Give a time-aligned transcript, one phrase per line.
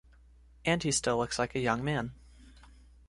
[0.65, 2.15] And he still looks a young man.